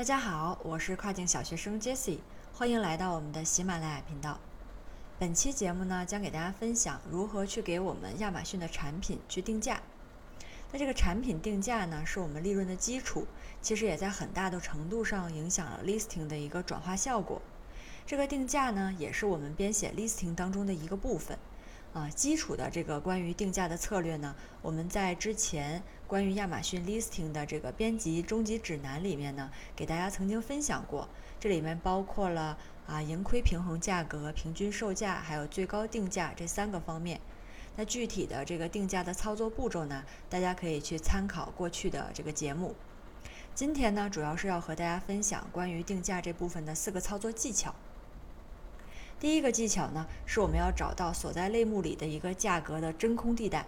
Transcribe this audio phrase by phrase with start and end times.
[0.00, 2.20] 大家好，我是跨境小学生 Jessie，
[2.54, 4.40] 欢迎来到我们的喜马拉雅频道。
[5.18, 9.82] 本期节目呢，将给大家分享如何去给我们亚马逊的产品去定价。
[10.72, 13.26] 那这个产品定价呢，是我们利润的基础，
[13.60, 17.42] 其实也在很大的程度上影响了 listing 的一个转化效果。
[18.06, 21.38] 这个定价呢，也是我们编写 listing 当中的一个部分。
[21.92, 31.08] 啊，基础的这个关于定价的策略呢，我们在之前关于亚马逊 listing 的这个编辑终极指南里面呢，给大家曾经分享过。
[31.40, 37.20] 这里面包括了啊盈亏平衡价格、平均售价，还有最高定价这三个方面。
[37.74, 42.76] 那具体的这个定价的操作步骤呢，大家可以去参考过去的这个节目。
[43.52, 47.74] 今天呢，主要是要和大家分享关于定价这部分的四个操作技巧。
[49.20, 53.66] 第一个技巧呢，是我们要找到所在类目里的一个价格的真空地带。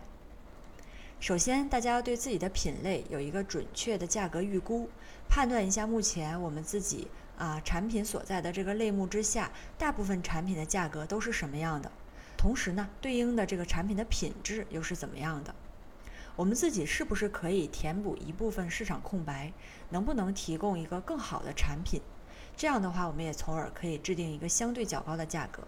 [1.20, 4.88] 首先，大家要对自己的品类有一个准确的价格预估，
[5.29, 11.93] 判断一下目前我们自己啊产品所在的这个类目之下，大部分产品的价格都是什么样的。
[12.38, 15.55] 同时呢，对应的这个产品的品质又是怎么样的？
[16.34, 19.52] 我们自己是不是可以填补一部分市场空白？
[19.90, 22.01] 能不能提供一个更好的产品？
[22.63, 25.65] 这样的话，我们也从而可以制定一个相对较高的价格。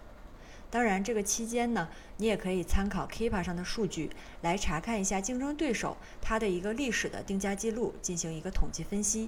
[0.71, 4.11] 当然，这个期间呢，你也可以参考 kpa 上的数据
[4.43, 9.27] 来查看一下竞争对手它的一个历史的定价记录，进行一个统计分析。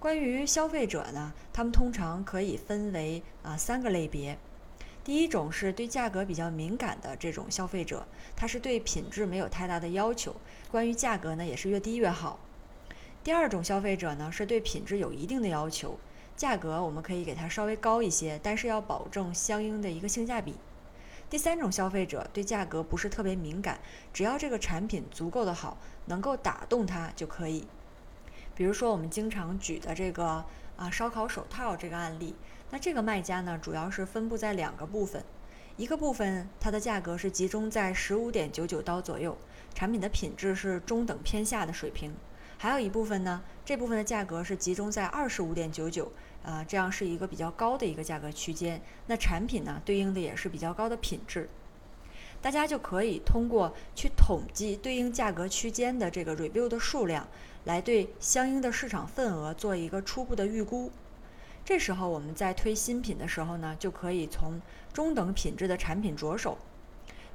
[0.00, 4.36] 关于消费者呢，他们通常可以分为啊三个类别。
[5.04, 10.34] 第一种是对价格比较敏感的这种消费者，他是对品质没有太大的要求，
[10.68, 12.40] 关于价格呢也是越低越好。
[13.22, 15.96] 第二种消费者呢，是对品质有一定的要求。
[16.40, 20.54] 价格我们可以给它稍微高一些，但是要保证相应的一个性价比。
[21.28, 23.78] 第三种消费者对价格不是特别敏感，
[24.10, 27.66] 只要这个产品足够的好，能够打动他就可以。
[28.54, 30.42] 比如说我们经常举的这个
[30.78, 32.34] 啊烧烤手套这个案例，
[32.70, 35.22] 那这个卖家呢主要是分布在两个部分，
[35.76, 39.36] 一个部分它的价格是集中在十五点九九刀左右，
[39.74, 42.14] 产品的品质是中等偏下的水平。
[42.56, 46.12] 还有一部分呢，这部分的价格是集中在二十五点九九，
[46.42, 48.80] 啊，这样是一个比较高的一个价格区间。
[49.06, 51.48] 那产品呢，对应的也是比较高的品质。
[52.42, 57.28] 大家就可以通过去统计对应价格区间的这个 review 的数量，
[57.64, 60.90] 来对相应的市场份额做一个初步的预估。
[61.62, 64.62] 这时候我们在推新品的时候呢，就可以从
[64.94, 66.56] 中等品质的产品着手，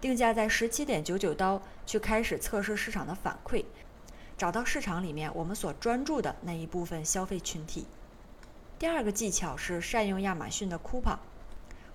[0.01, 3.63] 定价在十七点九九刀，去开始测试市场的反馈。
[4.35, 7.85] 找到市场里面我们所专注的那一部分消费群体。
[8.77, 11.17] 第二个技巧是善用亚马逊的 coupon。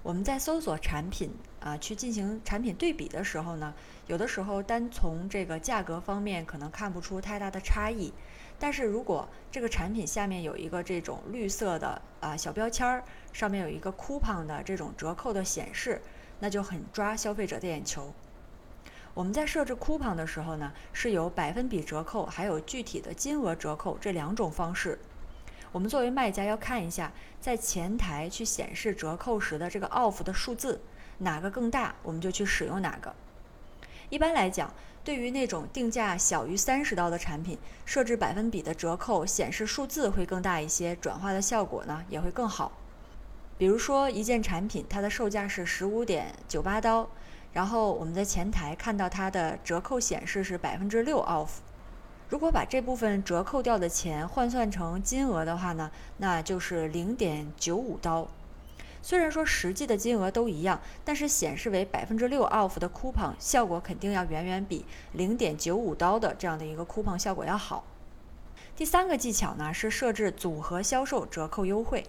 [0.03, 1.31] 我们在搜索产品
[1.61, 3.75] 啊，去进行产品对比的时候呢，
[4.07, 8.11] 有的时候单从这个价格方面可能看不出太大的差异，
[8.59, 16.01] 但是如果这个产品下面有一个这种绿色的啊小标签儿，上面有一个 coupon 的这种折扣的显示，
[16.39, 18.11] 那就很抓消费者的眼球。
[19.13, 24.99] 我们在设置 coupon 的时候呢，是有百分比折扣，还有具体的金额折扣这两种方式。
[25.73, 30.81] 我们作为卖家要看一下，在前台去显示折扣时的这个 off 的数字，
[31.19, 33.15] 哪个更大，我们就去使用哪个。
[34.09, 42.73] 一般来讲，对于那种定价小于三十刀的产品，设置百分比的折扣显示数字会更大一些，转化的效果呢也会更好。
[43.57, 47.09] 比如说一件产品，它的售价是十五点九八刀。
[47.53, 51.49] 然后我们在前台看到它的折扣显示是百分之六 off，
[52.31, 58.29] 如果把这部分折扣掉的钱换算成金额的话呢，那就是零点九五刀。
[59.03, 67.83] 虽然说实际的金额都一样，但是显示为百分之六 off 的 coupon 效果肯定要远远比零点九五刀的这样的一个 coupon 效果要好。
[68.77, 72.05] 第三个技巧呢是设置组合销售折扣优惠。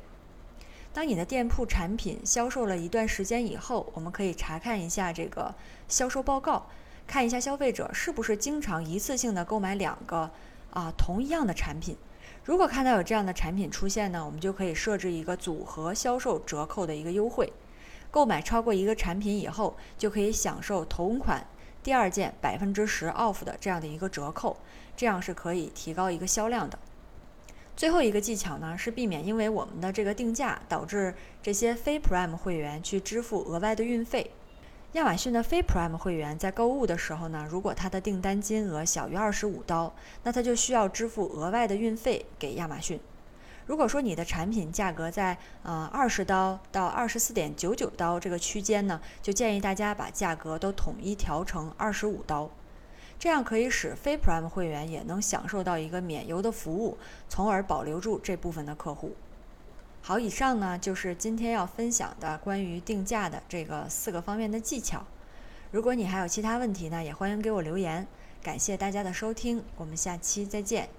[0.93, 5.55] 当你的店铺产品销售了一段时间以后，我们可以查看一下这个
[5.87, 6.67] 销售报告，
[7.07, 10.29] 看一下消费者是不是经常一次性的购买两个
[10.71, 11.97] 啊同一样的产品。
[12.43, 17.51] 如果看到有这样的产品出现呢，我们就可以设置一个组合销售折扣的一个优惠，
[18.09, 21.45] 购买超过一个产品以后，就可以享受同款
[21.83, 24.57] 第二件百分之十 off 的这样的一个折扣，
[24.95, 26.79] 这样是可以提高一个销量的。
[27.75, 34.31] 最后一个技巧呢，是避免因为我们的这个定价导致这些非 Prime 会员去支付额外的运费。
[34.93, 39.93] 亚马逊的非 Prime 会员在购物的时候呢，如果他的订单金额小于二十五刀，
[40.23, 42.99] 那他就需要支付额外的运费给亚马逊。
[43.65, 52.49] 如果说你的产品价格在呃二十刀到二十四点九九刀这个区间呢，就建议大家把价格都统一调成二十五刀。
[53.17, 56.97] 这样可以使非 Prime 会员也能享受到一个免邮的服务，
[57.29, 59.15] 从而保留住这部分的客户。
[60.03, 65.05] 好，以上呢就是今天要分享的关于定价的这个四个方面的技巧。
[65.69, 68.05] 如果你还有其他问题呢，也欢迎给我留言。
[68.41, 70.89] 感谢大家的收听，我们下期再见。